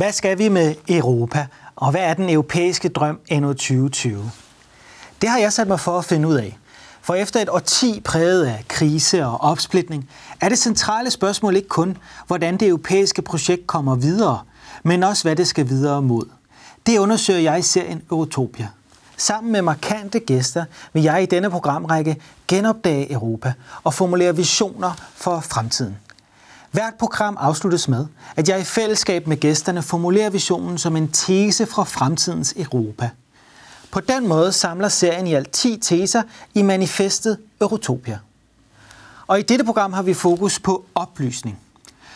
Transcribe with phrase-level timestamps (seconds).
[0.00, 1.46] Hvad skal vi med Europa,
[1.76, 4.30] og hvad er den europæiske drøm endnu 2020?
[5.20, 6.58] Det har jeg sat mig for at finde ud af.
[7.02, 10.08] For efter et årti præget af krise og opsplitning,
[10.40, 11.96] er det centrale spørgsmål ikke kun,
[12.26, 14.38] hvordan det europæiske projekt kommer videre,
[14.82, 16.24] men også hvad det skal videre mod.
[16.86, 18.68] Det undersøger jeg i serien Eurotopia.
[19.16, 22.16] Sammen med markante gæster vil jeg i denne programrække
[22.48, 23.52] genopdage Europa
[23.84, 25.96] og formulere visioner for fremtiden.
[26.70, 28.06] Hvert program afsluttes med,
[28.36, 33.10] at jeg i fællesskab med gæsterne formulerer visionen som en tese fra fremtidens Europa.
[33.90, 36.22] På den måde samler serien i alt 10 teser
[36.54, 38.18] i manifestet Eurotopia.
[39.26, 41.58] Og i dette program har vi fokus på oplysning.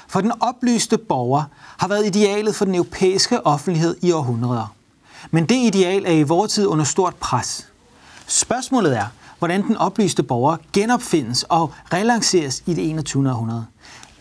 [0.09, 1.45] For den oplyste borger
[1.77, 4.75] har været idealet for den europæiske offentlighed i århundreder.
[5.31, 7.69] Men det ideal er i vores tid under stort pres.
[8.27, 9.07] Spørgsmålet er,
[9.39, 13.31] hvordan den oplyste borger genopfindes og relanceres i det 21.
[13.31, 13.67] århundrede.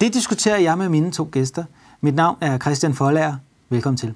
[0.04, 1.64] Det diskuterer jeg med mine to gæster.
[2.02, 3.36] Mit navn er Christian Forlager.
[3.70, 4.14] Velkommen til.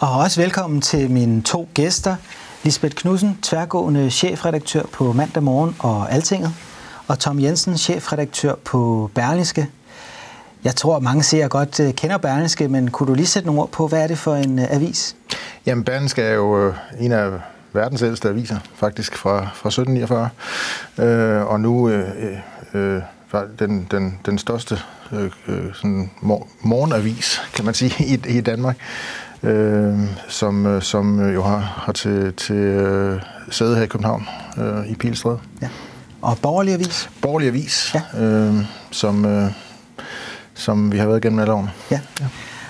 [0.00, 2.16] Og også velkommen til mine to gæster.
[2.62, 6.52] Lisbeth Knudsen, tværgående chefredaktør på Mandag Morgen og Altinget,
[7.08, 9.66] og Tom Jensen, chefredaktør på Berlingske.
[10.64, 13.62] Jeg tror, at mange ser godt øh, kender Berlingske, men kunne du lige sætte nogle
[13.62, 15.16] ord på, hvad er det for en øh, avis?
[15.66, 17.30] Jamen, Berlingske er jo øh, en af
[17.74, 20.28] verdens ældste aviser, faktisk fra, fra 1749,
[20.98, 22.38] øh, og nu øh,
[22.74, 23.02] øh,
[23.58, 24.78] den, den, den største
[25.12, 25.30] øh,
[25.74, 26.10] sådan
[26.62, 28.76] morgenavis, kan man sige, i, i Danmark,
[29.42, 34.94] øh, som, som jo har, har til, til øh, sæde her i København, øh, i
[34.94, 35.38] Pilstræde.
[35.62, 35.68] Ja.
[36.22, 37.10] Og Borgerlig Avis?
[37.22, 38.22] Borgerlig Avis, ja.
[38.24, 38.54] øh,
[38.90, 39.50] som, øh,
[40.54, 41.70] som vi har været igennem alle årene.
[41.90, 42.00] Ja.
[42.20, 42.26] ja.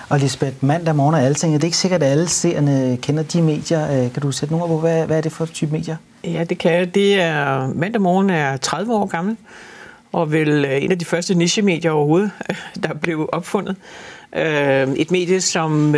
[0.09, 3.41] Og Lisbeth, mandag morgen og alting, det er ikke sikkert, at alle seerne kender de
[3.41, 3.91] medier.
[3.91, 5.95] Øh, kan du sætte nogle på, hvad, hvad er det for type medier?
[6.23, 6.95] Ja, det kan jeg.
[6.95, 9.37] Det er, mandag morgen er 30 år gammel,
[10.11, 12.31] og vel øh, en af de første nichemedier overhovedet,
[12.83, 13.75] der blev opfundet.
[14.35, 15.91] Øh, et medie, som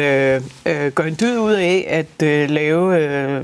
[0.95, 3.43] gør en dyd ud af at lave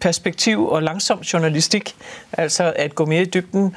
[0.00, 1.94] perspektiv og langsom journalistik,
[2.32, 3.74] altså at gå mere i dybden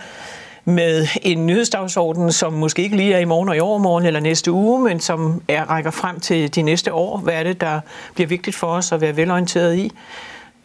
[0.68, 4.52] med en nyhedsdagsorden, som måske ikke lige er i morgen og i overmorgen eller næste
[4.52, 7.18] uge, men som er, rækker frem til de næste år.
[7.18, 7.80] Hvad er det, der
[8.14, 9.92] bliver vigtigt for os at være velorienteret i?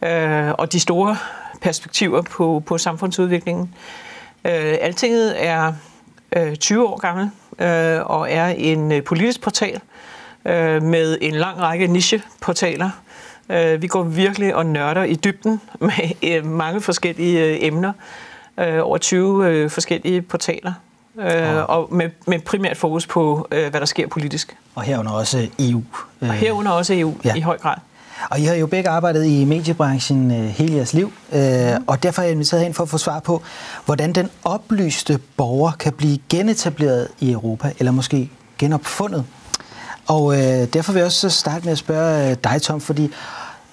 [0.01, 1.17] Øh, og de store
[1.61, 3.75] perspektiver på, på samfundsudviklingen.
[4.45, 5.73] Øh, Altinget er
[6.35, 9.81] øh, 20 år gammel øh, og er en øh, politisk portal
[10.45, 12.89] øh, med en lang række nicheportaler.
[13.49, 17.93] Øh, vi går virkelig og nørder i dybden med øh, mange forskellige øh, emner
[18.59, 20.73] øh, over 20 øh, forskellige portaler.
[21.19, 24.55] Øh, og med, med primært fokus på, øh, hvad der sker politisk.
[24.75, 25.83] Og herunder også EU.
[26.21, 27.35] Og herunder også EU ja.
[27.35, 27.75] i høj grad.
[28.29, 31.83] Og I har jo begge arbejdet i mediebranchen øh, hele jeres liv, øh, mm.
[31.87, 33.41] og derfor er jeg inviteret ind for at få svar på,
[33.85, 39.25] hvordan den oplyste borger kan blive genetableret i Europa, eller måske genopfundet.
[40.07, 43.11] Og øh, derfor vil jeg også starte med at spørge øh, dig, Tom, fordi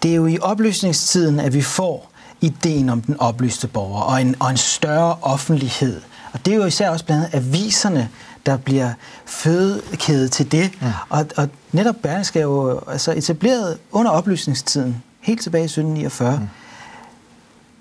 [0.03, 2.10] det er jo i oplysningstiden, at vi får
[2.41, 6.01] ideen om den oplyste borger og en, og en større offentlighed.
[6.33, 8.09] Og det er jo især også blandt andet aviserne,
[8.47, 8.93] der bliver
[9.27, 10.73] fødekæde til det.
[10.83, 10.93] Ja.
[11.09, 16.33] Og, og netop Berlingske er jo altså etableret under oplysningstiden, helt tilbage i 1749.
[16.33, 16.39] Ja.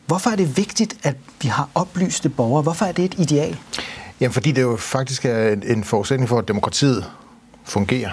[0.06, 2.62] Hvorfor er det vigtigt, at vi har oplyste borgere?
[2.62, 3.58] Hvorfor er det et ideal?
[4.20, 7.06] Jamen, fordi det jo faktisk er en forudsætning for, at demokratiet
[7.64, 8.12] fungerer.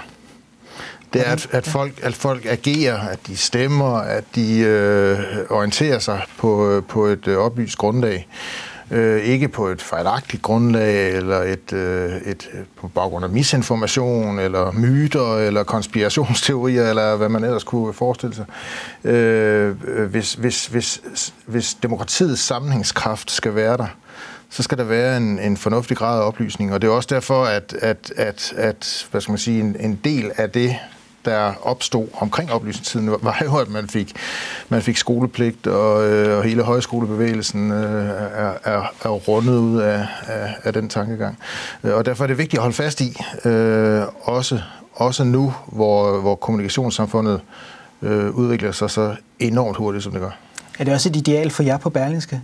[1.13, 5.19] Det er, at, at, folk, at folk agerer, at de stemmer, at de øh,
[5.51, 8.29] orienterer sig på, på et øh, oplyst grundlag.
[8.91, 12.49] Øh, ikke på et fejlagtigt grundlag, eller et, øh, et,
[12.81, 18.45] på baggrund af misinformation, eller myter, eller konspirationsteorier, eller hvad man ellers kunne forestille sig.
[19.11, 19.71] Øh,
[20.07, 21.01] hvis, hvis, hvis,
[21.47, 23.87] hvis demokratiets sammenhængskraft skal være der,
[24.51, 26.73] så skal der være en, en fornuftig grad af oplysning.
[26.75, 30.01] Og det er også derfor, at, at, at, at hvad skal man sige, en, en
[30.05, 30.77] del af det,
[31.27, 34.13] der opstod omkring oplysningstiden, var jo, at man fik,
[34.69, 40.07] man fik skolepligt, og, øh, og hele højskolebevægelsen øh, er, er, er rundet ud af,
[40.27, 41.39] af, af den tankegang.
[41.83, 44.61] Og derfor er det vigtigt at holde fast i, øh, også,
[44.95, 47.41] også nu, hvor, hvor kommunikationssamfundet
[48.03, 50.31] øh, udvikler sig så enormt hurtigt, som det gør.
[50.79, 52.41] Er det også et ideal for jer på Berlingske?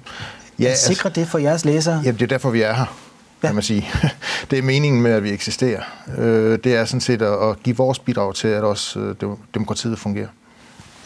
[0.58, 2.00] Ja, sikre altså, det for jeres læsere?
[2.05, 3.12] Jamen, det er derfor, vi er her
[3.42, 3.48] ja.
[3.48, 3.90] kan man sige.
[4.50, 5.82] Det er meningen med, at vi eksisterer.
[6.18, 9.14] Øh, det er sådan set at give vores bidrag til, at også øh,
[9.54, 10.28] demokratiet fungerer.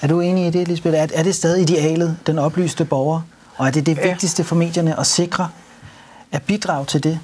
[0.03, 0.97] Er du enig i det, Lisbeth?
[0.97, 3.21] Er det stadig idealet, den oplyste borger?
[3.57, 5.49] Og er det det vigtigste for medierne at sikre,
[6.33, 7.21] at bidrage til det?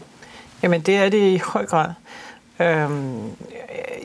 [0.62, 1.88] Jamen, det er det i høj grad.
[2.60, 3.20] Øhm,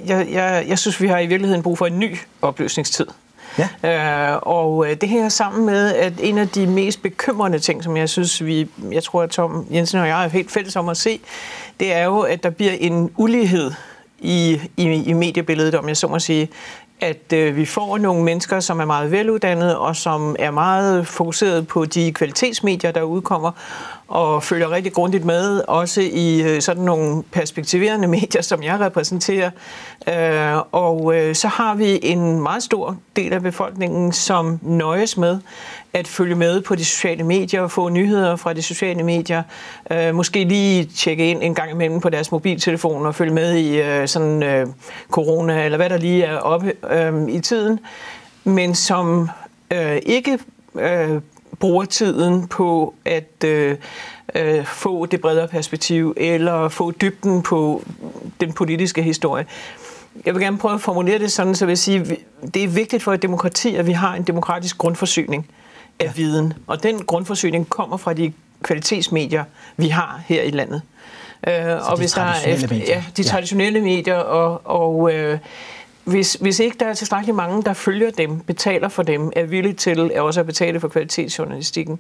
[0.06, 3.06] jeg, jeg, jeg synes, vi har i virkeligheden brug for en ny opløsningstid.
[3.84, 4.34] Ja.
[4.34, 7.98] Øh, og øh, det hænger sammen med, at en af de mest bekymrende ting, som
[7.98, 10.98] jeg synes, vi, jeg tror, at Tom Jensen og jeg er helt fælles om at
[10.98, 11.20] se,
[11.80, 13.72] det er jo, at der bliver en ulighed
[14.20, 16.50] i, i, i mediebilledet, om jeg så må sige,
[17.02, 21.68] at øh, vi får nogle mennesker, som er meget veluddannede og som er meget fokuseret
[21.68, 23.52] på de kvalitetsmedier, der udkommer,
[24.08, 29.50] og følger rigtig grundigt med, også i øh, sådan nogle perspektiverende medier, som jeg repræsenterer.
[30.08, 35.40] Øh, og øh, så har vi en meget stor del af befolkningen, som nøjes med
[35.94, 39.44] at følge med på de sociale medier og få nyheder fra de sociale medier.
[40.12, 44.74] Måske lige tjekke ind en gang imellem på deres mobiltelefon og følge med i sådan
[45.12, 46.74] corona, eller hvad der lige er oppe
[47.30, 47.80] i tiden,
[48.44, 49.30] men som
[50.06, 50.40] ikke
[51.60, 53.78] bruger tiden på at øh,
[54.36, 57.84] øh, få det bredere perspektiv, eller få dybden på
[58.42, 59.46] den politiske historie.
[60.26, 62.68] Jeg vil gerne prøve at formulere det sådan, så jeg vil sige, at det er
[62.68, 65.48] vigtigt for et demokrati, at vi har en demokratisk grundforsyning
[66.00, 66.12] af ja.
[66.16, 66.54] viden.
[66.68, 68.34] Og den grundforsyning kommer fra de
[68.64, 69.44] kvalitetsmedier,
[69.78, 70.82] vi har her i landet.
[71.48, 73.86] Øh, og hvis der er efter, ja, de traditionelle ja.
[73.86, 75.40] medier og, og øh,
[76.08, 79.74] hvis, hvis ikke der er tilstrækkeligt mange, der følger dem, betaler for dem, er villige
[79.74, 82.00] til at også at betale for kvalitetsjournalistikken,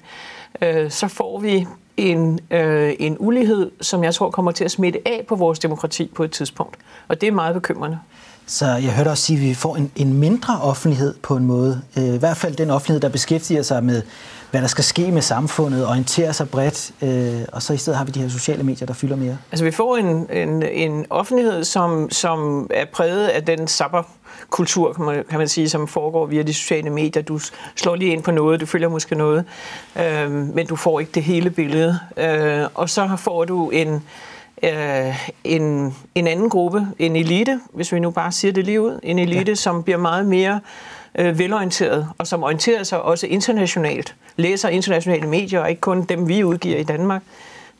[0.61, 1.67] øh, så får vi
[1.97, 6.11] en, øh, en ulighed, som jeg tror kommer til at smitte af på vores demokrati
[6.15, 6.77] på et tidspunkt.
[7.07, 7.99] Og det er meget bekymrende.
[8.45, 11.81] Så jeg hørte også sige, at vi får en, en mindre offentlighed på en måde.
[11.97, 14.01] Øh, I hvert fald den offentlighed, der beskæftiger sig med,
[14.51, 18.05] hvad der skal ske med samfundet, orientere sig bredt, øh, og så i stedet har
[18.05, 19.37] vi de her sociale medier, der fylder mere.
[19.51, 24.03] Altså vi får en, en, en offentlighed, som, som er præget af den sapper
[24.49, 27.23] kultur, kan man, kan man sige, som foregår via de sociale medier.
[27.23, 27.39] Du
[27.75, 29.45] slår lige ind på noget, du følger måske noget,
[29.95, 31.99] øh, men du får ikke det hele billede.
[32.17, 34.03] Øh, og så får du en,
[34.63, 38.99] øh, en, en anden gruppe, en elite, hvis vi nu bare siger det lige ud,
[39.03, 39.55] en elite, ja.
[39.55, 40.59] som bliver meget mere
[41.15, 46.27] øh, velorienteret, og som orienterer sig også internationalt, læser internationale medier, og ikke kun dem,
[46.27, 47.21] vi udgiver i Danmark.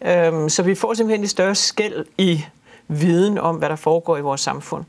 [0.01, 2.45] Øh, så vi får simpelthen et større skæld i
[2.87, 4.85] viden om, hvad der foregår i vores samfund.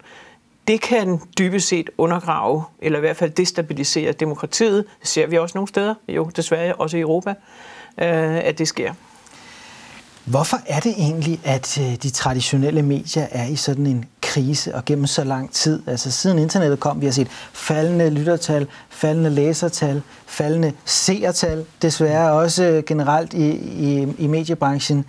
[0.69, 4.85] Det kan dybest set undergrave, eller i hvert fald destabilisere demokratiet.
[5.01, 7.31] Det ser vi også nogle steder, jo desværre også i Europa,
[7.99, 8.93] øh, at det sker.
[10.31, 14.85] Hvorfor er det egentlig, at øh, de traditionelle medier er i sådan en krise og
[14.85, 15.83] gennem så lang tid?
[15.87, 22.83] Altså siden internettet kom, vi har set faldende lyttertal, faldende læsertal, faldende seertal, desværre også
[22.87, 25.05] generelt i, i, i mediebranchen.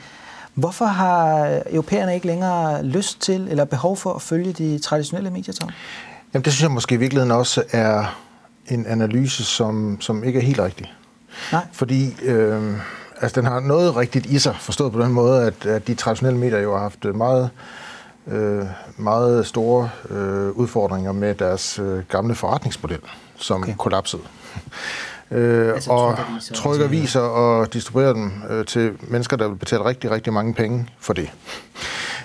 [0.54, 5.54] Hvorfor har europæerne ikke længere lyst til eller behov for at følge de traditionelle medier,
[5.54, 5.69] Tom?
[6.33, 8.18] Jamen, det synes jeg måske i virkeligheden også er
[8.68, 10.94] en analyse, som, som ikke er helt rigtig.
[11.51, 11.65] Nej.
[11.72, 12.74] Fordi øh,
[13.21, 16.39] altså, den har noget rigtigt i sig, forstået på den måde, at, at de traditionelle
[16.39, 17.50] medier jo har haft meget,
[18.27, 18.63] øh,
[18.98, 23.00] meget store øh, udfordringer med deres øh, gamle forretningsmodel,
[23.36, 23.74] som okay.
[23.77, 24.21] kollapsede.
[25.31, 26.18] Øh, altså, og
[26.54, 30.88] trykker viser og distribuerer dem øh, til mennesker, der vil betale rigtig, rigtig mange penge
[31.00, 31.30] for det.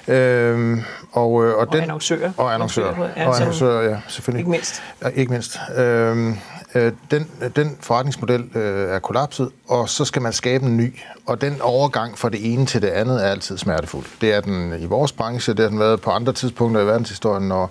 [0.09, 0.79] Øh,
[1.13, 2.33] og, øh, og, den, annoncører.
[2.37, 2.99] Og annoncører.
[3.27, 4.41] Og annoncører, ja, selvfølgelig.
[4.41, 4.83] Ikke mindst.
[5.03, 5.59] Ja, ikke mindst.
[5.77, 6.37] Øh,
[6.75, 10.99] øh, den, den forretningsmodel øh, er kollapset, og så skal man skabe en ny.
[11.27, 14.05] Og den overgang fra det ene til det andet er altid smertefuld.
[14.21, 17.49] Det er den i vores branche, det har den været på andre tidspunkter i verdenshistorien,
[17.49, 17.71] når,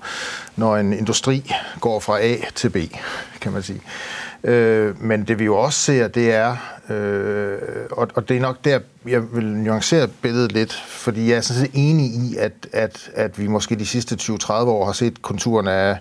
[0.56, 2.78] når en industri går fra A til B,
[3.42, 3.82] kan man sige.
[4.44, 6.56] Øh, men det vi jo også ser, det er,
[6.90, 7.58] øh,
[7.92, 11.62] og, og det er nok der, jeg vil nuancere billedet lidt, fordi jeg er sådan
[11.62, 15.72] set enig i, at, at, at vi måske de sidste 20-30 år har set konturerne
[15.72, 15.98] af,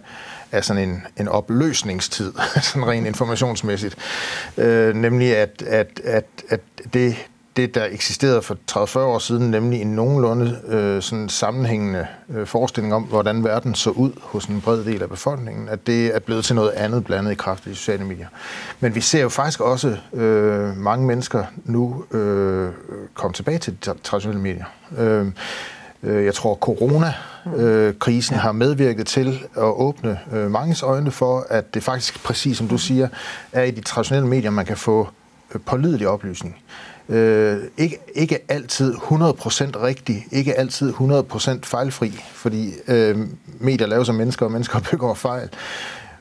[0.52, 2.32] af sådan en, en opløsningstid,
[2.72, 3.96] sådan rent informationsmæssigt.
[4.56, 6.60] Øh, nemlig at, at, at, at
[6.94, 7.16] det,
[7.56, 12.94] det, der eksisterede for 30-40 år siden, nemlig en nogenlunde øh, sådan sammenhængende øh, forestilling
[12.94, 16.44] om, hvordan verden så ud hos en bred del af befolkningen, at det er blevet
[16.44, 18.26] til noget andet blandet i kraft af de sociale medier.
[18.80, 22.70] Men vi ser jo faktisk også øh, mange mennesker nu øh,
[23.14, 24.64] komme tilbage til de traditionelle medier.
[24.98, 25.26] Øh,
[26.02, 31.74] øh jeg tror, corona-krisen øh, har medvirket til at åbne øh, manges øjne for, at
[31.74, 33.08] det faktisk, præcis som du siger,
[33.52, 35.08] er i de traditionelle medier, man kan få
[35.66, 36.56] pålidelig oplysning
[37.08, 39.00] øh, ikke, ikke altid 100%
[39.82, 43.18] rigtig, ikke altid 100% fejlfri, fordi øh,
[43.60, 45.48] medier laver af mennesker, og mennesker begår fejl.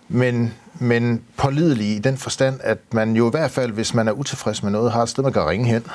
[0.10, 4.12] Men, men pålidelig i den forstand, at man jo i hvert fald, hvis man er
[4.12, 5.86] utilfreds med noget, har et sted, man kan ringe hen,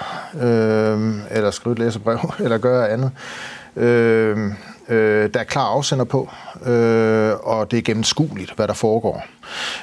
[0.42, 3.10] øh, eller skrive et læserbrev, eller gøre andet.
[3.76, 4.52] Øh,
[4.88, 6.30] Øh, der er klar afsender på,
[6.66, 9.24] øh, og det er gennemskueligt, hvad der foregår.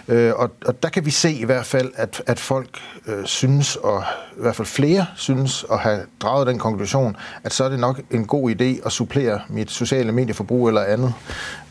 [0.07, 3.75] Øh, og, og der kan vi se i hvert fald, at, at folk øh, synes,
[3.75, 4.03] og
[4.37, 8.01] i hvert fald flere synes at have draget den konklusion, at så er det nok
[8.11, 11.13] en god idé at supplere mit sociale medieforbrug eller andet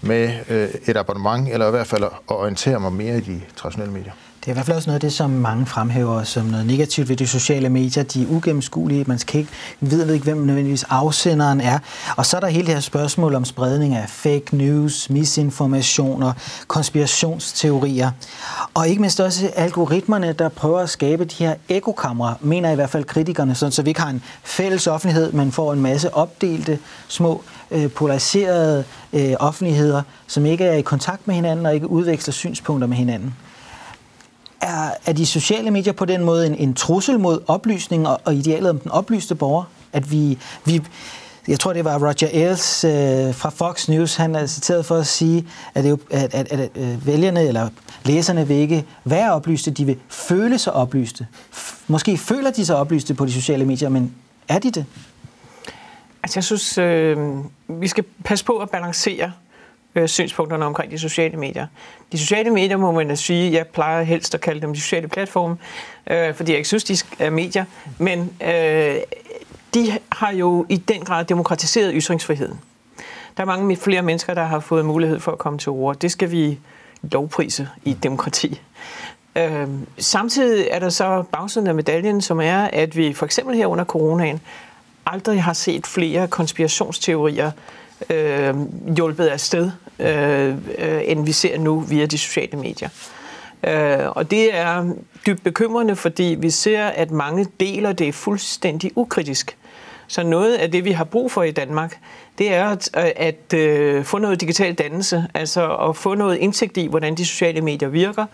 [0.01, 3.95] med øh, et abonnement, eller i hvert fald at orientere mig mere i de traditionelle
[3.95, 4.13] medier.
[4.43, 7.09] Det er i hvert fald også noget af det, som mange fremhæver som noget negativt
[7.09, 8.03] ved de sociale medier.
[8.03, 9.05] De er ugennemskuelige.
[9.07, 11.79] Man skal ikke vide ikke, hvem nødvendigvis afsenderen er.
[12.17, 16.33] Og så er der hele det her spørgsmål om spredning af fake news, misinformationer,
[16.67, 18.11] konspirationsteorier.
[18.75, 22.91] Og ikke mindst også algoritmerne, der prøver at skabe de her ekokamre, mener i hvert
[22.91, 26.79] fald kritikerne, sådan, så vi ikke har en fælles offentlighed, men får en masse opdelte,
[27.09, 32.33] små, øh, polariserede øh, offentligheder, som ikke er i kontakt med hinanden og ikke udveksler
[32.33, 33.35] synspunkter med hinanden
[34.63, 38.35] er, er de sociale medier på den måde en, en trussel mod oplysning og, og
[38.35, 39.65] idealet om den oplyste borger?
[39.93, 40.83] At vi, vi,
[41.49, 45.07] jeg tror, det var Roger Ailes øh, fra Fox News, han er citeret for at
[45.07, 47.69] sige, at, det, at, at, at, at øh, vælgerne eller
[48.05, 51.27] læserne vil ikke være oplyste, de vil føle sig oplyste.
[51.87, 54.15] Måske føler de sig oplyste på de sociale medier, men
[54.49, 54.85] er de det?
[56.23, 57.19] Altså jeg synes, øh,
[57.69, 59.33] vi skal passe på at balancere
[59.95, 61.67] øh, synspunkterne omkring de sociale medier.
[62.13, 65.57] De sociale medier må man sige, jeg plejer helst at kalde dem de sociale platforme,
[66.07, 67.65] øh, fordi jeg ikke synes, de er medier,
[67.99, 68.97] men øh,
[69.75, 72.61] de har jo i den grad demokratiseret ytringsfriheden.
[73.37, 75.97] Der er mange flere mennesker, der har fået mulighed for at komme til ord.
[75.97, 76.59] Det skal vi
[77.03, 78.61] lovprise i demokrati.
[79.37, 79.69] Øh,
[79.99, 83.85] samtidig er der så bagsiden af medaljen, som er, at vi for eksempel her under
[83.85, 84.41] coronaen
[85.07, 87.51] aldrig har set flere konspirationsteorier
[88.11, 88.55] øh,
[88.97, 92.89] hjulpet afsted, øh, øh, end vi ser nu via de sociale medier.
[93.65, 94.95] Øh, og det er
[95.27, 99.57] dybt bekymrende, fordi vi ser, at mange deler det fuldstændig ukritisk.
[100.07, 101.99] Så noget af det, vi har brug for i Danmark,
[102.39, 106.87] det er at, at øh, få noget digital dannelse, altså at få noget indsigt i,
[106.87, 108.27] hvordan de sociale medier virker,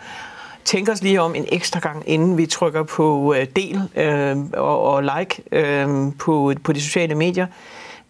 [0.65, 4.83] tænke os lige om en ekstra gang, inden vi trykker på øh, del øh, og,
[4.83, 7.47] og like øh, på, på de sociale medier.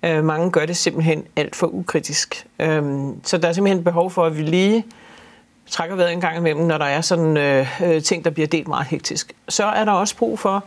[0.03, 2.47] Øh, mange gør det simpelthen alt for ukritisk.
[2.59, 2.83] Øh,
[3.25, 4.85] så der er simpelthen behov for, at vi lige
[5.71, 8.69] trækker vejret en gang imellem, når der er sådan øh, øh, ting, der bliver delt
[8.69, 9.33] meget hektisk.
[9.49, 10.65] Så er der også brug for,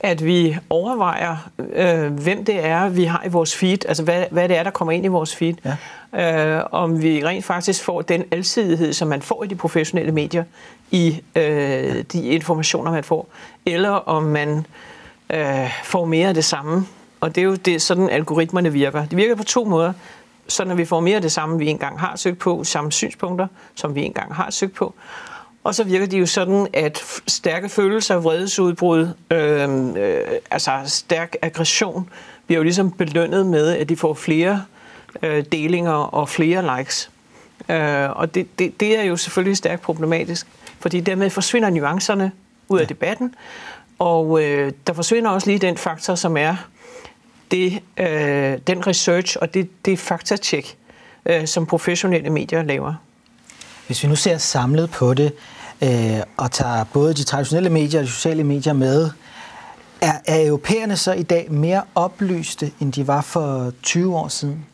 [0.00, 4.48] at vi overvejer, øh, hvem det er, vi har i vores feed, altså hvad, hvad
[4.48, 5.54] det er, der kommer ind i vores feed.
[6.14, 6.56] Ja.
[6.56, 10.44] Øh, om vi rent faktisk får den alsidighed, som man får i de professionelle medier,
[10.90, 13.28] i øh, de informationer, man får,
[13.66, 14.66] eller om man
[15.30, 16.86] øh, får mere af det samme
[17.20, 19.06] og det er jo det, sådan, algoritmerne virker.
[19.06, 19.92] De virker på to måder.
[20.48, 23.46] Så når vi får mere af det samme, vi engang har søgt på, samme synspunkter,
[23.74, 24.94] som vi engang har søgt på.
[25.64, 30.20] Og så virker de jo sådan, at stærke følelser, vredesudbrud, øh, øh,
[30.50, 32.08] altså stærk aggression,
[32.46, 34.64] bliver jo ligesom belønnet med, at de får flere
[35.22, 37.10] øh, delinger og flere likes.
[37.68, 40.46] Øh, og det, det, det er jo selvfølgelig stærkt problematisk,
[40.80, 42.32] fordi dermed forsvinder nuancerne
[42.68, 43.34] ud af debatten,
[43.98, 46.56] og øh, der forsvinder også lige den faktor, som er,
[47.50, 50.76] det, øh, den research og det, det faktatjek,
[51.26, 52.94] øh, som professionelle medier laver.
[53.86, 55.32] Hvis vi nu ser samlet på det,
[55.82, 59.10] øh, og tager både de traditionelle medier og de sociale medier med,
[60.00, 64.66] er, er europæerne så i dag mere oplyste, end de var for 20 år siden?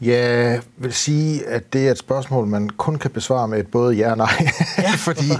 [0.00, 3.94] Jeg vil sige, at det er et spørgsmål, man kun kan besvare med et både
[3.94, 4.28] ja og nej.
[4.78, 4.90] Ja.
[5.08, 5.32] fordi,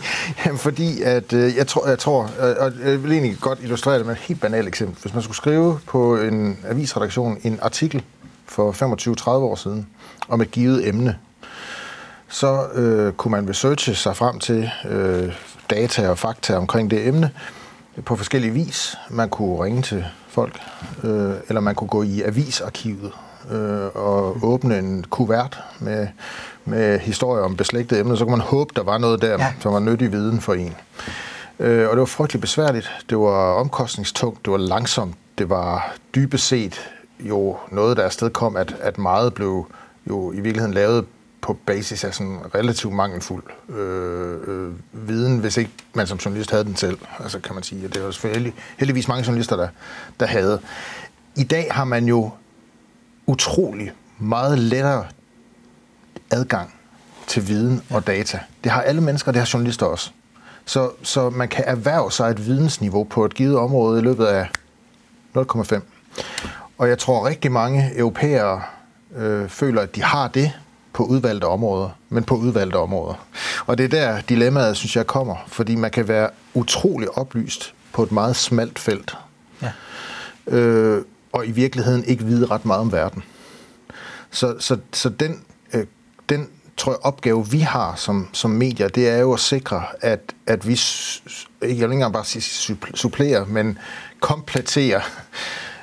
[0.46, 4.06] jamen, fordi at, øh, jeg, tror, jeg tror, og jeg vil egentlig godt illustrere det
[4.06, 5.02] med et helt banalt eksempel.
[5.02, 8.02] Hvis man skulle skrive på en avisredaktion en artikel
[8.46, 8.72] for
[9.22, 9.86] 25-30 år siden
[10.28, 11.16] om et givet emne,
[12.28, 15.32] så øh, kunne man researche sig frem til øh,
[15.70, 17.30] data og fakta omkring det emne
[18.04, 18.96] på forskellige vis.
[19.10, 20.60] Man kunne ringe til folk,
[21.04, 23.12] øh, eller man kunne gå i avisarkivet
[23.50, 26.06] øh, og åbne en kuvert med,
[26.64, 29.52] med historier om beslægtede emner, så kunne man håbe, der var noget der, ja.
[29.60, 30.74] som var nyttig viden for en.
[31.60, 36.46] Øh, og det var frygteligt besværligt, det var omkostningstungt, det var langsomt, det var dybest
[36.46, 36.90] set
[37.20, 39.66] jo noget, der afsted kom, at, at meget blev
[40.10, 41.04] jo i virkeligheden lavet
[41.40, 46.64] på basis af sådan relativt mangelfuld øh, øh, viden, hvis ikke man som journalist havde
[46.64, 46.98] den selv.
[47.20, 49.68] Altså kan man sige, at det var selvfølgelig heldigvis mange journalister, der,
[50.20, 50.60] der havde.
[51.36, 52.30] I dag har man jo
[53.28, 55.06] utrolig meget lettere
[56.30, 56.74] adgang
[57.26, 58.40] til viden og data.
[58.64, 60.10] Det har alle mennesker, det har journalister også.
[60.64, 64.48] Så, så man kan erhverve sig et vidensniveau på et givet område i løbet af
[65.36, 65.80] 0,5.
[66.78, 68.62] Og jeg tror rigtig mange europæere
[69.16, 70.52] øh, føler, at de har det
[70.92, 73.14] på udvalgte områder, men på udvalgte områder.
[73.66, 78.02] Og det er der dilemmaet, synes jeg, kommer, fordi man kan være utrolig oplyst på
[78.02, 79.16] et meget smalt felt.
[79.62, 79.72] Ja.
[80.46, 83.22] Øh, og i virkeligheden ikke vide ret meget om verden.
[84.30, 85.86] Så, så, så den, øh,
[86.28, 90.20] den tror jeg, opgave, vi har som, som medier, det er jo at sikre, at,
[90.46, 90.80] at vi,
[91.60, 93.78] jeg vil ikke engang bare sige supplerer, men
[94.20, 95.00] kompletterer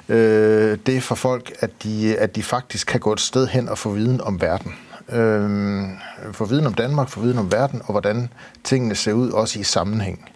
[0.09, 3.77] øh, det for folk, at de, at de faktisk kan gå et sted hen og
[3.77, 4.75] få viden om verden.
[5.09, 5.89] Øh,
[6.31, 8.29] få viden om Danmark, få viden om verden, og hvordan
[8.63, 10.29] tingene ser ud, også i sammenhæng.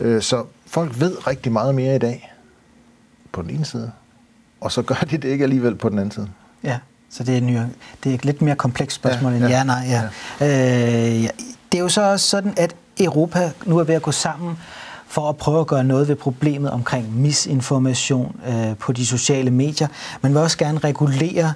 [0.00, 2.32] Øh, så folk ved rigtig meget mere i dag
[3.32, 3.92] på den ene side,
[4.62, 6.28] og så gør de det ikke alligevel på den anden side.
[6.64, 6.78] Ja,
[7.10, 7.56] så det er, ny,
[8.04, 9.86] det er et lidt mere komplekst spørgsmål ja, end ja, ja nej.
[9.88, 10.02] Ja.
[10.40, 11.16] Ja.
[11.16, 11.28] Øh, ja.
[11.72, 14.58] Det er jo så også sådan, at Europa nu er ved at gå sammen
[15.12, 19.88] for at prøve at gøre noget ved problemet omkring misinformation øh, på de sociale medier.
[20.22, 21.52] Man vil også gerne regulere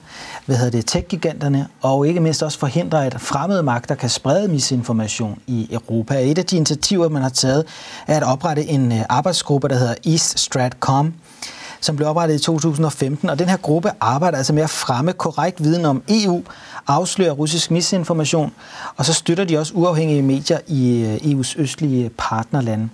[0.47, 5.39] hvad hedder det, tech-giganterne, og ikke mindst også forhindre, at fremmede magter kan sprede misinformation
[5.47, 6.15] i Europa.
[6.31, 7.65] Et af de initiativer, man har taget,
[8.07, 11.15] er at oprette en øh, arbejdsgruppe, der hedder East Stratcom,
[11.81, 15.65] som blev oprettet i 2015, og den her gruppe arbejder altså med at fremme korrekt
[15.65, 16.43] viden om EU,
[16.87, 18.53] afsløre russisk misinformation,
[18.97, 22.89] og så støtter de også uafhængige medier i øh, EU's østlige partnerlande.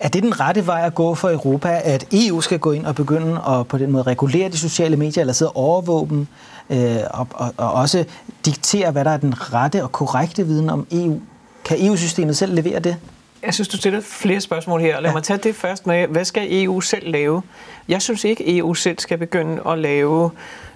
[0.00, 2.94] Er det den rette vej at gå for Europa, at EU skal gå ind og
[2.94, 6.26] begynde at på den måde regulere de sociale medier, eller sidde og overvåge dem,
[6.70, 8.04] øh, og, og, og også
[8.44, 11.20] diktere, hvad der er den rette og korrekte viden om EU?
[11.64, 12.96] Kan EU-systemet selv levere det?
[13.42, 15.00] Jeg synes, du stiller flere spørgsmål her.
[15.00, 15.14] Lad ja.
[15.14, 17.42] mig tage det først med, hvad skal EU selv lave?
[17.88, 20.30] Jeg synes ikke, EU selv skal begynde at lave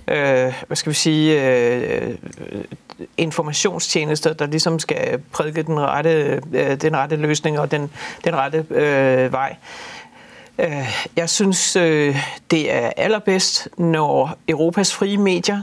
[0.08, 2.14] øh, hvad skal vi sige, øh,
[3.16, 7.90] informationstjenester, der ligesom skal prædike den rette, øh, den rette løsning og den,
[8.24, 9.56] den rette øh, vej.
[10.58, 12.16] Øh, jeg synes, øh,
[12.50, 15.62] det er allerbedst, når Europas frie medier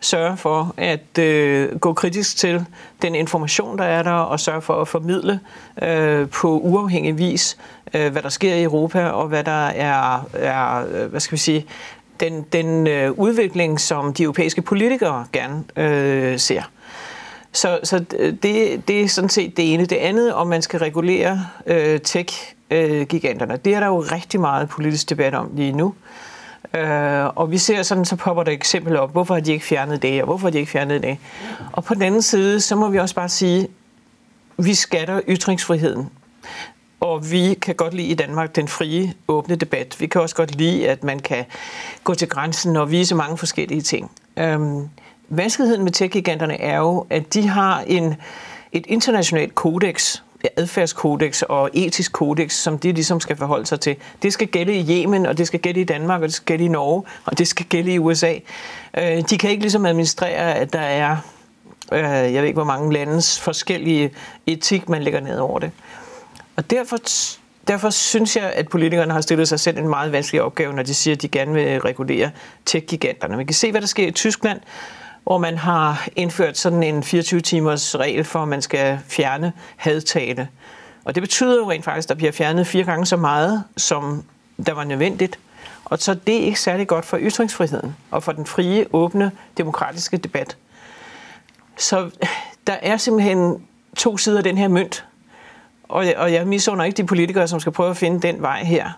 [0.00, 2.64] sørge for at øh, gå kritisk til
[3.02, 5.40] den information, der er der, og sørge for at formidle
[5.82, 7.56] øh, på uafhængig vis,
[7.94, 11.40] øh, hvad der sker i Europa, og hvad der er, er øh, hvad skal vi
[11.40, 11.66] sige,
[12.20, 16.62] den, den øh, udvikling, som de europæiske politikere gerne øh, ser.
[17.52, 17.98] Så, så
[18.42, 19.84] det, det er sådan set det ene.
[19.84, 24.68] Det andet, om man skal regulere øh, tech-giganterne, øh, det er der jo rigtig meget
[24.68, 25.86] politisk debat om lige nu.
[25.86, 26.29] Øh,
[26.74, 30.02] Øh, og vi ser sådan, så popper der eksempel op, hvorfor har de ikke fjernet
[30.02, 31.18] det, og hvorfor har de ikke fjernet det.
[31.72, 33.68] Og på den anden side, så må vi også bare sige,
[34.58, 36.10] vi skatter ytringsfriheden.
[37.00, 39.96] Og vi kan godt lide i Danmark den frie, åbne debat.
[40.00, 41.44] Vi kan også godt lide, at man kan
[42.04, 44.10] gå til grænsen og vise mange forskellige ting.
[44.36, 44.88] Øhm,
[45.28, 48.14] vanskeligheden med tech-giganterne er jo, at de har en,
[48.72, 50.22] et internationalt kodex,
[50.56, 53.96] adfærdskodex og etisk kodex, som de ligesom skal forholde sig til.
[54.22, 56.64] Det skal gælde i Yemen, og det skal gælde i Danmark, og det skal gælde
[56.64, 58.34] i Norge, og det skal gælde i USA.
[58.98, 61.16] Øh, de kan ikke ligesom administrere, at der er,
[61.92, 64.10] øh, jeg ved ikke hvor mange landes forskellige
[64.46, 65.70] etik, man lægger ned over det.
[66.56, 66.96] Og derfor,
[67.68, 70.94] derfor synes jeg, at politikerne har stillet sig selv en meget vanskelig opgave, når de
[70.94, 72.30] siger, at de gerne vil regulere
[72.66, 73.36] tech-giganterne.
[73.36, 74.60] Man kan se, hvad der sker i Tyskland,
[75.24, 80.48] hvor man har indført sådan en 24-timers regel for, at man skal fjerne hadtale.
[81.04, 84.24] Og det betyder jo rent faktisk, at der bliver fjernet fire gange så meget, som
[84.66, 85.38] der var nødvendigt.
[85.84, 90.16] Og så det er ikke særlig godt for ytringsfriheden og for den frie, åbne, demokratiske
[90.16, 90.56] debat.
[91.76, 92.10] Så
[92.66, 95.04] der er simpelthen to sider af den her mønt.
[95.88, 98.90] Og, og jeg misunder ikke de politikere, som skal prøve at finde den vej her.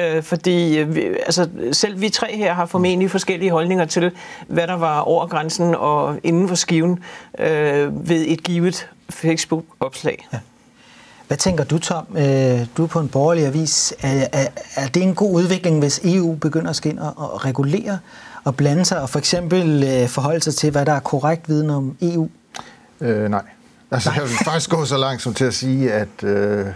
[0.00, 4.10] Øh, fordi øh, vi, altså, selv vi tre her har formentlig forskellige holdninger til,
[4.46, 6.98] hvad der var over grænsen og inden for skiven
[7.38, 10.28] øh, ved et givet Facebook-opslag.
[10.32, 10.38] Ja.
[11.26, 12.06] Hvad tænker du, Tom?
[12.16, 13.94] Øh, du er på en borgerlig avis.
[14.02, 17.44] Er, er, er det en god udvikling, hvis EU begynder at skal ind og, og
[17.44, 17.98] regulere
[18.44, 21.70] og blande sig, og for eksempel øh, forholde sig til, hvad der er korrekt viden
[21.70, 22.28] om EU?
[23.00, 23.42] Øh, nej.
[23.90, 24.16] Altså, nej.
[24.16, 26.66] jeg vil faktisk gå så langt som til at sige, at øh,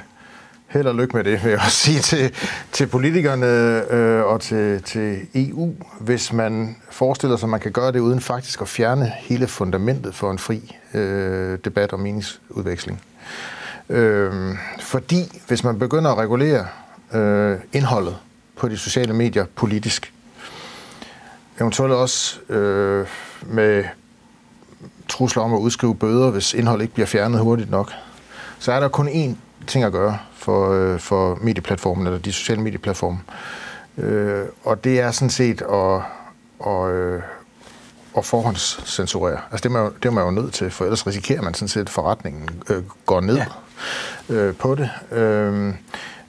[0.72, 2.34] held og lykke med det, vil jeg også sige til,
[2.72, 3.46] til politikerne
[3.92, 8.20] øh, og til, til EU, hvis man forestiller sig, at man kan gøre det uden
[8.20, 13.02] faktisk at fjerne hele fundamentet for en fri øh, debat og meningsudveksling.
[13.88, 16.66] Øh, fordi hvis man begynder at regulere
[17.14, 18.16] øh, indholdet
[18.56, 20.12] på de sociale medier politisk,
[21.60, 23.06] eventuelt også øh,
[23.42, 23.84] med
[25.08, 27.92] trusler om at udskrive bøder, hvis indhold ikke bliver fjernet hurtigt nok,
[28.58, 32.62] så er der kun én ting at gøre for, øh, for medieplatformen, eller de sociale
[32.62, 33.18] medieplatforme.
[33.98, 36.00] Øh, og det er sådan set at,
[36.66, 37.22] at, øh,
[38.16, 39.40] at forhåndscensurere.
[39.50, 41.68] Altså det er, man, det er man jo nødt til, for ellers risikerer man sådan
[41.68, 43.36] set, at forretningen øh, går ned
[44.28, 44.34] ja.
[44.34, 44.90] øh, på det.
[45.18, 45.74] Øh,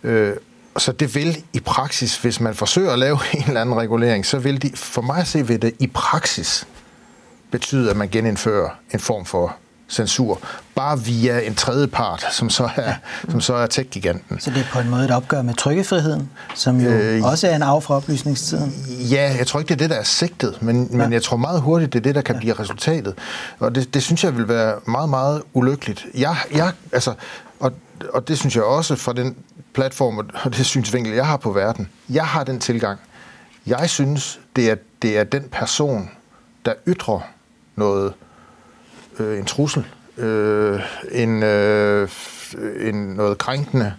[0.04, 0.36] øh,
[0.78, 4.39] så det vil i praksis, hvis man forsøger at lave en eller anden regulering, så
[4.39, 6.67] vil de, for mig at se, vil det i praksis
[7.52, 9.56] betyde, at man genindfører en form for
[9.89, 10.39] censur,
[10.76, 12.96] bare via en tredje part, som så er, ja.
[13.30, 14.39] som så er tech-giganten.
[14.39, 17.56] Så det er på en måde et opgør med trykkefriheden, som jo øh, også er
[17.56, 18.74] en af fra oplysningstiden?
[19.12, 20.98] Ja, jeg tror ikke, det er det, der er sigtet, men, ja.
[20.98, 22.39] men jeg tror meget hurtigt, det er det, der kan ja.
[22.39, 23.13] blive resultatet.
[23.60, 26.06] Og det, det synes jeg vil være meget, meget ulykkeligt.
[26.13, 27.13] Jeg, jeg, altså,
[27.60, 27.72] og,
[28.13, 29.36] og det synes jeg også fra den
[29.74, 31.89] platform og det synsvinkel, jeg har på verden.
[32.10, 33.00] Jeg har den tilgang.
[33.65, 36.10] Jeg synes, det er, det er den person,
[36.65, 37.19] der ytrer
[37.76, 38.13] noget,
[39.19, 39.86] øh, en trussel,
[40.17, 40.80] øh,
[41.12, 42.10] en, øh,
[42.80, 43.93] en noget krænkende,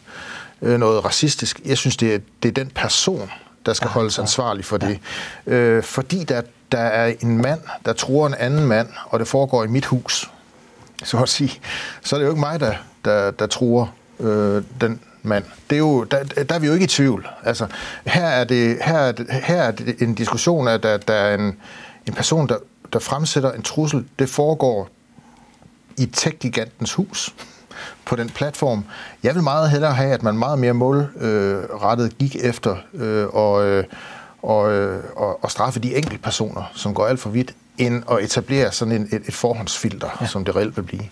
[0.62, 1.61] øh, noget racistisk.
[1.64, 3.31] Jeg synes, det er, det er den person,
[3.66, 4.98] der skal holdes ansvarlig for det.
[5.46, 5.53] Ja.
[5.53, 9.64] Øh, fordi der, der er en mand, der tror en anden mand, og det foregår
[9.64, 10.31] i mit hus,
[11.05, 11.61] så at sige,
[12.03, 12.74] så er det jo ikke mig, der,
[13.05, 15.44] der, der tror øh, den mand.
[15.70, 17.29] Det er jo, der, der er vi jo ikke i tvivl.
[17.44, 17.66] Altså,
[18.07, 21.35] her er det, her er det, her er det en diskussion, at der, der er
[21.35, 21.57] en,
[22.07, 22.57] en person, der,
[22.92, 24.05] der fremsætter en trussel.
[24.18, 24.88] Det foregår
[25.96, 27.35] i tech-gigantens hus
[28.04, 28.85] på den platform.
[29.22, 33.64] Jeg vil meget hellere have, at man meget mere målrettet øh, gik efter øh, og,
[33.64, 33.85] øh,
[34.42, 38.24] og, øh, og, og straffe de enkelte personer, som går alt for vidt, end at
[38.24, 40.26] etablere sådan en, et, et forhåndsfilter, ja.
[40.26, 41.02] som det reelt vil blive.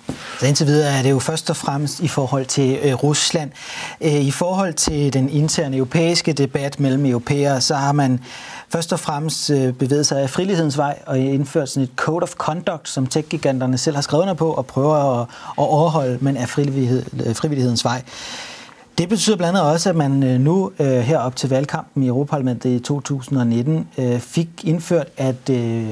[0.41, 3.51] Så indtil videre er det jo først og fremmest i forhold til øh, Rusland.
[4.01, 8.21] Øh, I forhold til den interne europæiske debat mellem europæere, så har man
[8.69, 12.33] først og fremmest øh, bevæget sig af frilighedens vej og indført sådan et code of
[12.33, 15.27] conduct, som tech-giganterne selv har skrevet på og prøver at,
[15.59, 18.03] at overholde, men af øh, frivillighedens vej.
[18.99, 22.71] Det betyder blandt andet også, at man øh, nu øh, herop til valgkampen i Europaparlamentet
[22.71, 25.51] i 2019 øh, fik indført, at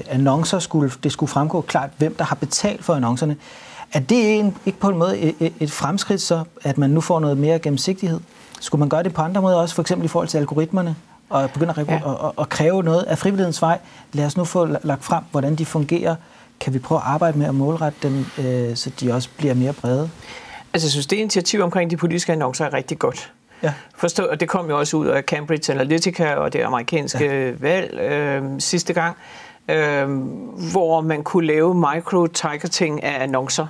[0.09, 3.37] annoncer skulle, det skulle fremgå klart, hvem der har betalt for annoncerne.
[3.93, 7.59] Er det ikke på en måde et fremskridt så, at man nu får noget mere
[7.59, 8.21] gennemsigtighed?
[8.61, 10.97] Skulle man gøre det på andre måder også, for eksempel i forhold til algoritmerne?
[11.31, 12.27] og begynde at, ja.
[12.27, 13.79] at, at kræve noget af frivillighedens vej.
[14.13, 16.17] Lad os nu få lagt frem, hvordan de fungerer.
[16.61, 18.25] Kan vi prøve at arbejde med at målrette dem,
[18.77, 20.11] så de også bliver mere brede?
[20.73, 23.33] Altså, jeg synes, det initiativ omkring de politiske annoncer er rigtig godt.
[23.63, 23.73] Ja.
[23.95, 27.53] Forstå, og det kom jo også ud af Cambridge Analytica og det amerikanske ja.
[27.59, 29.17] valg øh, sidste gang,
[29.69, 30.09] øh,
[30.73, 33.67] hvor man kunne lave micro-targeting af annoncer.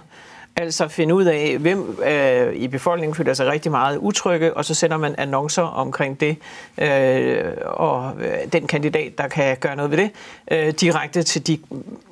[0.57, 4.75] Altså finde ud af, hvem øh, i befolkningen føler sig rigtig meget utrygge, og så
[4.75, 6.37] sender man annoncer omkring det,
[6.79, 10.11] øh, og øh, den kandidat, der kan gøre noget ved det,
[10.51, 11.59] øh, direkte til de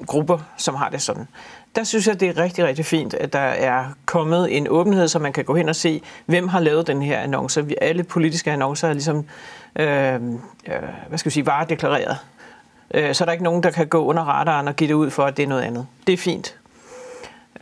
[0.07, 1.29] grupper, som har det sådan
[1.77, 5.19] der synes jeg, det er rigtig, rigtig fint, at der er kommet en åbenhed, så
[5.19, 7.67] man kan gå hen og se, hvem har lavet den her annonce.
[7.67, 9.25] Vi, alle politiske annoncer er ligesom,
[9.77, 10.21] øh, øh,
[11.09, 12.17] hvad skal vi sige, varedeklareret.
[12.95, 15.11] Øh, så er der ikke nogen, der kan gå under radaren og give det ud
[15.11, 15.87] for, at det er noget andet.
[16.07, 16.57] Det er fint.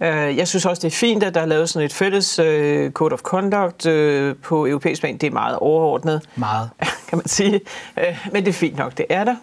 [0.00, 2.90] Øh, jeg synes også, det er fint, at der er lavet sådan et fælles øh,
[2.90, 5.16] code of conduct øh, på europæisk plan.
[5.16, 6.22] Det er meget overordnet.
[6.36, 6.70] Meget.
[7.08, 7.60] Kan man sige.
[8.32, 9.36] Men det er fint nok, det er der.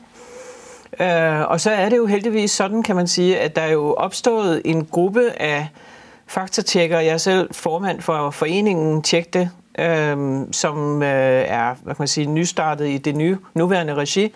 [0.99, 3.93] Øh, og så er det jo heldigvis sådan, kan man sige, at der er jo
[3.93, 5.67] opstået en gruppe af
[6.27, 6.99] faktatjekker.
[6.99, 12.07] Jeg er selv formand for foreningen Tjek det, øh, som øh, er hvad kan man
[12.07, 14.33] sige, nystartet i det nye, nuværende regi.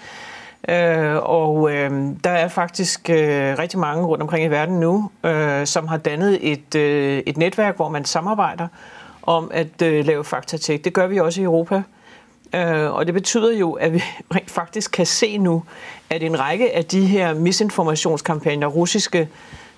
[0.70, 1.92] Øh, og øh,
[2.24, 6.52] der er faktisk øh, rigtig mange rundt omkring i verden nu, øh, som har dannet
[6.52, 8.68] et, øh, et netværk, hvor man samarbejder
[9.22, 10.86] om at øh, lave faktatjek.
[10.86, 11.82] Det gør vi også i Europa.
[12.56, 14.04] Øh, og det betyder jo, at vi
[14.36, 15.64] rent faktisk kan se nu,
[16.10, 19.30] at en række af de her misinformationskampagner, russiske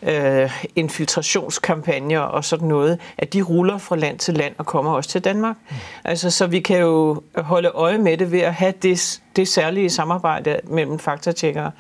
[0.03, 5.10] øh, infiltrationskampagner og sådan noget, at de ruller fra land til land og kommer også
[5.10, 5.55] til Danmark.
[5.69, 5.75] Mm.
[6.03, 9.89] Altså, så vi kan jo holde øje med det ved at have det, det særlige
[9.89, 11.71] samarbejde mellem faktatjekkere.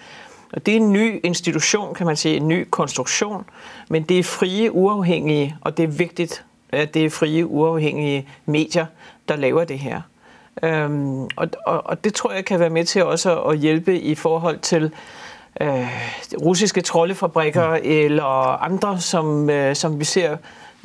[0.53, 3.45] Og det er en ny institution, kan man sige, en ny konstruktion,
[3.89, 8.85] men det er frie, uafhængige, og det er vigtigt, at det er frie, uafhængige medier,
[9.27, 10.01] der laver det her.
[10.63, 14.15] Øhm, og, og, og det tror jeg kan være med til også at hjælpe i
[14.15, 14.91] forhold til
[15.61, 15.87] øh,
[16.41, 17.81] russiske troldefabrikker mm.
[17.83, 20.37] eller andre, som, øh, som vi ser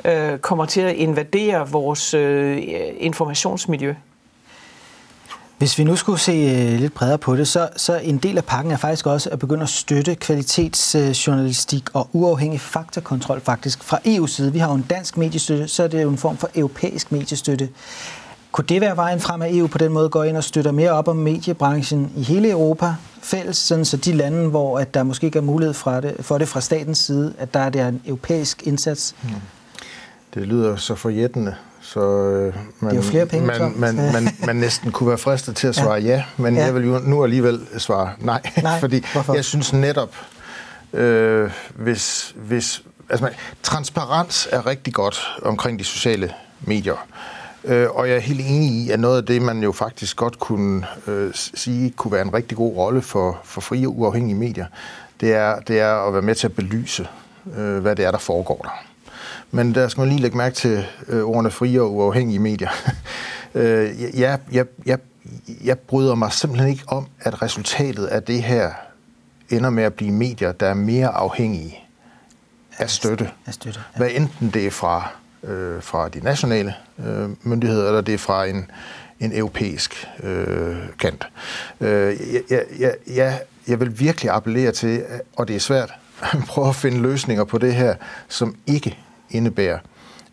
[0.05, 2.63] øh, kommer til at invadere vores øh,
[2.99, 3.95] informationsmiljø.
[5.59, 8.45] Hvis vi nu skulle se øh, lidt bredere på det, så, så en del af
[8.45, 14.27] pakken er faktisk også at begynde at støtte kvalitetsjournalistik og uafhængig faktakontrol faktisk fra EU's
[14.27, 14.53] side.
[14.53, 17.69] Vi har jo en dansk mediestøtte, så er det jo en form for europæisk mediestøtte.
[18.55, 20.91] Kunne det være vejen frem, at EU på den måde går ind og støtter mere
[20.91, 25.27] op om mediebranchen i hele Europa fælles, sådan så de lande, hvor at der måske
[25.27, 28.03] ikke er mulighed for det, for det fra statens side, at der er der en
[28.07, 29.15] europæisk indsats?
[29.23, 29.33] Hmm.
[30.35, 34.13] Det lyder så forjættende, så øh, man, det er jo flere penge, man, man, man,
[34.13, 36.65] man, man næsten kunne være fristet til at svare ja, ja men ja.
[36.65, 39.35] jeg vil jo nu alligevel svare nej, nej fordi hvorfor?
[39.35, 40.15] jeg synes netop,
[40.93, 43.29] øh, hvis, hvis altså,
[43.63, 47.07] transparens er rigtig godt omkring de sociale medier.
[47.65, 50.39] Øh, og jeg er helt enig i, at noget af det, man jo faktisk godt
[50.39, 54.67] kunne øh, sige, kunne være en rigtig god rolle for, for frie og uafhængige medier,
[55.21, 57.09] det er, det er at være med til at belyse,
[57.57, 58.85] øh, hvad det er, der foregår der.
[59.51, 62.71] men der skal man lige lægge mærke til øh, ordene frie og uafhængige medier.
[63.55, 64.99] øh, jeg, jeg, jeg,
[65.65, 68.71] jeg bryder mig simpelthen ikke om, at resultatet af det her
[69.51, 71.79] ender med at blive medier, der er mere afhængige
[72.79, 73.31] af støtte.
[73.47, 73.99] Af støtte ja.
[73.99, 75.13] Hvad enten det er fra,
[75.47, 76.75] øh, fra de nationale
[77.07, 78.71] øh, myndigheder, eller det er fra en,
[79.21, 81.29] en europæisk øh, kant.
[81.81, 82.17] Øh,
[82.51, 85.03] jeg, jeg, jeg, jeg vil virkelig appellere til,
[85.37, 87.95] og det er svært, at prøve at finde løsninger på det her,
[88.29, 88.99] som ikke
[89.31, 89.79] indebærer,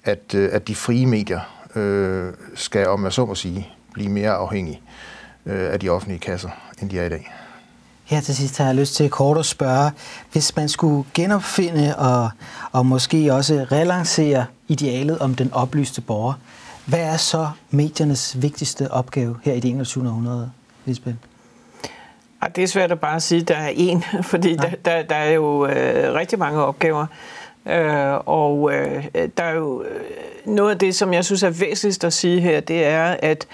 [0.03, 4.31] at, øh, at de frie medier øh, skal, om jeg så må sige, blive mere
[4.31, 4.81] afhængige
[5.45, 6.49] øh, af de offentlige kasser,
[6.81, 7.31] end de er i dag.
[8.11, 9.91] Her til sidst har jeg lyst til kort at spørge,
[10.31, 12.29] hvis man skulle genopfinde og,
[12.71, 16.33] og måske også relancere idealet om den oplyste borger,
[16.85, 20.07] hvad er så mediernes vigtigste opgave her i det 21.
[20.07, 20.51] århundrede,
[20.85, 21.15] Lisbeth?
[22.55, 25.31] Det er svært at bare sige, at der er én, fordi der, der, der er
[25.31, 27.05] jo øh, rigtig mange opgaver.
[27.65, 29.03] Øh, og øh,
[29.37, 29.99] der er jo øh,
[30.45, 33.47] noget af det, som jeg synes er væsentligst at sige her, det er, at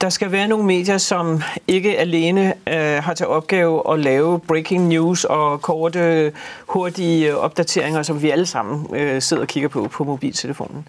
[0.00, 4.88] der skal være nogle medier, som ikke alene øh, har til opgave at lave breaking
[4.88, 6.32] news og korte,
[6.66, 10.88] hurtige opdateringer, som vi alle sammen øh, sidder og kigger på på mobiltelefonen.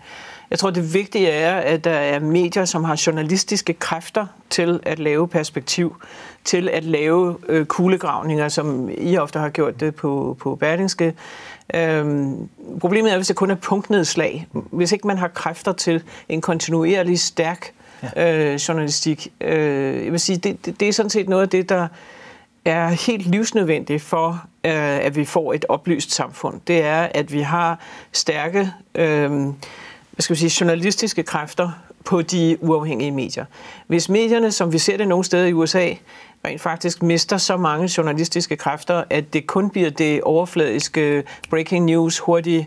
[0.50, 5.00] Jeg tror, det vigtige er, at der er medier, som har journalistiske kræfter til at
[5.00, 5.96] lave perspektiv,
[6.44, 11.13] til at lave øh, kuglegravninger, som I ofte har gjort det på, på Berlingske.
[11.74, 14.48] Øhm, problemet er, hvis det kun er punktnedslag.
[14.54, 17.72] Hvis ikke man har kræfter til en kontinuerlig stærk
[18.16, 18.52] ja.
[18.52, 19.28] øh, journalistik.
[19.42, 21.88] Øh, jeg vil sige, det, det, det er sådan set noget af det, der
[22.66, 24.30] er helt livsnødvendigt for,
[24.66, 24.72] øh,
[25.06, 26.62] at vi får et oplyst samfund.
[26.68, 27.80] Det er, at vi har
[28.12, 29.32] stærke øh,
[30.16, 31.72] hvad skal vi sige, journalistiske kræfter
[32.06, 33.46] på de uafhængige medier.
[33.88, 35.90] Hvis medierne, som vi ser det nogle steder i USA,
[36.46, 42.20] rent faktisk mister så mange journalistiske kræfter, at det kun bliver det overfladiske breaking news,
[42.20, 42.66] hurtigt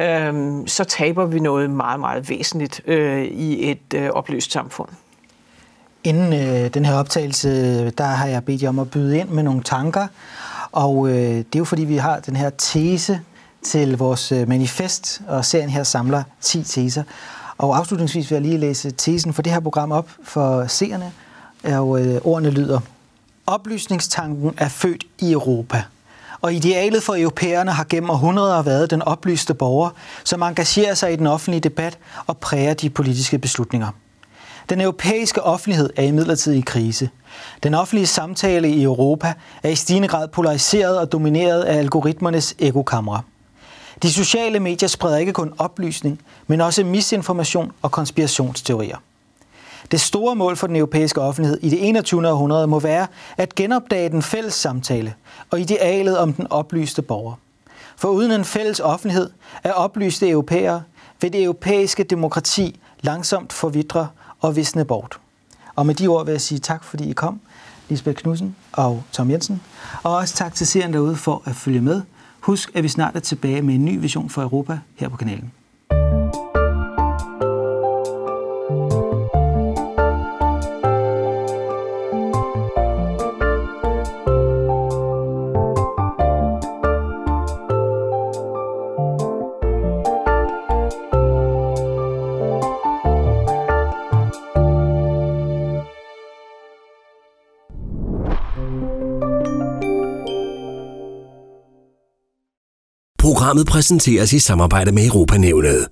[0.00, 4.88] øh, så taber vi noget meget, meget væsentligt øh, i et øh, opløst samfund.
[6.04, 9.42] Inden øh, den her optagelse, der har jeg bedt jer om at byde ind med
[9.42, 10.06] nogle tanker,
[10.72, 13.20] og øh, det er jo fordi, vi har den her tese
[13.62, 17.02] til vores øh, manifest, og serien her samler 10 teser.
[17.58, 21.12] Og afslutningsvis vil jeg lige læse tesen for det her program op for seerne,
[21.64, 22.80] og øh, ordene lyder,
[23.46, 25.82] Oplysningstanken er født i Europa–
[26.42, 29.90] og idealet for europæerne har gennem århundreder været den oplyste borger,
[30.24, 33.88] som engagerer sig i den offentlige debat og præger de politiske beslutninger.
[34.68, 37.10] Den europæiske offentlighed er imidlertid i krise.
[37.62, 43.22] Den offentlige samtale i Europa er i stigende grad polariseret og domineret af algoritmernes ekokamre.
[44.02, 48.96] De sociale medier spreder ikke kun oplysning, men også misinformation og konspirationsteorier.
[49.92, 52.28] Det store mål for den europæiske offentlighed i det 21.
[52.28, 55.14] århundrede må være at genopdage den fælles samtale
[55.50, 57.34] og idealet om den oplyste borger.
[57.96, 59.30] For uden en fælles offentlighed
[59.64, 60.82] er oplyste europæere
[61.20, 64.08] vil det europæiske demokrati langsomt forvidre
[64.40, 65.18] og visne bort.
[65.76, 67.40] Og med de ord vil jeg sige tak, fordi I kom,
[67.88, 69.62] Lisbeth Knudsen og Tom Jensen.
[70.02, 72.02] Og også tak til serien derude for at følge med.
[72.40, 75.52] Husk, at vi snart er tilbage med en ny vision for Europa her på kanalen.
[103.52, 105.88] Programmet præsenteres i samarbejde med Europanævnet.